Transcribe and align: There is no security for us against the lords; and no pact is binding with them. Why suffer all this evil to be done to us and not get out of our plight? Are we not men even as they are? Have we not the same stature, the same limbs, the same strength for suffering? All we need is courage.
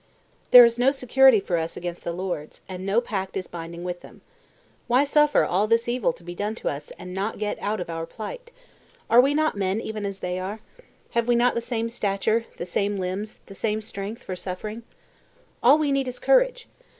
There 0.49 0.65
is 0.65 0.79
no 0.79 0.89
security 0.89 1.39
for 1.39 1.57
us 1.59 1.77
against 1.77 2.01
the 2.03 2.11
lords; 2.11 2.61
and 2.67 2.83
no 2.87 3.01
pact 3.01 3.37
is 3.37 3.45
binding 3.45 3.83
with 3.83 3.99
them. 4.01 4.21
Why 4.87 5.03
suffer 5.03 5.43
all 5.43 5.67
this 5.67 5.87
evil 5.87 6.11
to 6.13 6.23
be 6.23 6.33
done 6.33 6.55
to 6.55 6.69
us 6.69 6.89
and 6.97 7.13
not 7.13 7.37
get 7.37 7.59
out 7.61 7.79
of 7.79 7.87
our 7.87 8.07
plight? 8.07 8.49
Are 9.11 9.21
we 9.21 9.35
not 9.35 9.55
men 9.55 9.79
even 9.79 10.03
as 10.07 10.17
they 10.17 10.39
are? 10.39 10.59
Have 11.11 11.27
we 11.27 11.35
not 11.35 11.53
the 11.53 11.61
same 11.61 11.87
stature, 11.87 12.45
the 12.57 12.65
same 12.65 12.97
limbs, 12.97 13.37
the 13.45 13.53
same 13.53 13.79
strength 13.79 14.23
for 14.23 14.35
suffering? 14.35 14.81
All 15.61 15.77
we 15.77 15.91
need 15.91 16.07
is 16.07 16.17
courage. 16.17 16.67